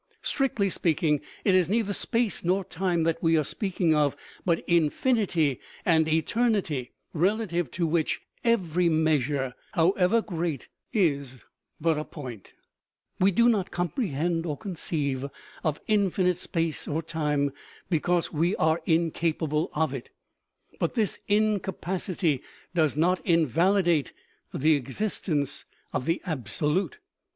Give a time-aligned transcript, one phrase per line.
[0.23, 5.59] Strictly speaking, it is neither space nor time that we are speaking of, but infinity
[5.85, 11.45] and eternity, rela tive to which every measure, however great, is
[11.79, 12.53] but a point.
[13.19, 15.27] We do not comprehend or conceive
[15.63, 17.51] of infinite space or time,
[17.87, 20.09] because we are incapable of it.
[20.79, 22.41] But this incapacity
[22.73, 24.13] does not invalidate
[24.51, 26.97] the existence of the absolute.